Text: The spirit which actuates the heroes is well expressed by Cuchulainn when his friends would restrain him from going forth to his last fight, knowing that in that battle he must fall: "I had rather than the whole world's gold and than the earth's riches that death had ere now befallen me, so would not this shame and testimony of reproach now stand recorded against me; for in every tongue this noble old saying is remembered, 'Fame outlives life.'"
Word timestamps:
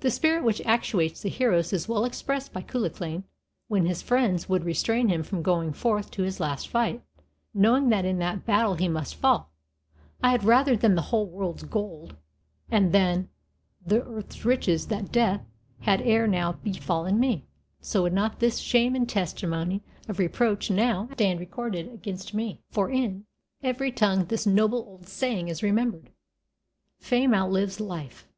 The 0.00 0.10
spirit 0.10 0.44
which 0.44 0.60
actuates 0.66 1.22
the 1.22 1.30
heroes 1.30 1.72
is 1.72 1.88
well 1.88 2.04
expressed 2.04 2.52
by 2.52 2.60
Cuchulainn 2.60 3.24
when 3.68 3.86
his 3.86 4.02
friends 4.02 4.46
would 4.46 4.62
restrain 4.62 5.08
him 5.08 5.22
from 5.22 5.40
going 5.40 5.72
forth 5.72 6.10
to 6.10 6.22
his 6.22 6.38
last 6.38 6.68
fight, 6.68 7.02
knowing 7.54 7.88
that 7.88 8.04
in 8.04 8.18
that 8.18 8.44
battle 8.44 8.74
he 8.74 8.88
must 8.88 9.14
fall: 9.14 9.50
"I 10.22 10.32
had 10.32 10.44
rather 10.44 10.76
than 10.76 10.96
the 10.96 11.00
whole 11.08 11.24
world's 11.24 11.62
gold 11.62 12.14
and 12.70 12.92
than 12.92 13.30
the 13.86 14.02
earth's 14.02 14.44
riches 14.44 14.88
that 14.88 15.10
death 15.10 15.46
had 15.80 16.02
ere 16.02 16.26
now 16.26 16.52
befallen 16.52 17.18
me, 17.18 17.46
so 17.80 18.02
would 18.02 18.12
not 18.12 18.40
this 18.40 18.58
shame 18.58 18.94
and 18.94 19.08
testimony 19.08 19.82
of 20.08 20.18
reproach 20.18 20.70
now 20.70 21.08
stand 21.14 21.40
recorded 21.40 21.90
against 21.90 22.34
me; 22.34 22.60
for 22.70 22.90
in 22.90 23.24
every 23.62 23.92
tongue 23.92 24.26
this 24.26 24.46
noble 24.46 24.84
old 24.86 25.08
saying 25.08 25.48
is 25.48 25.62
remembered, 25.62 26.10
'Fame 26.98 27.32
outlives 27.32 27.80
life.'" 27.80 28.28